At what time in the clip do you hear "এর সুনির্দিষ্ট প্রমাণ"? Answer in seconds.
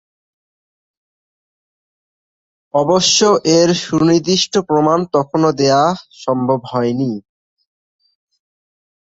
3.57-4.99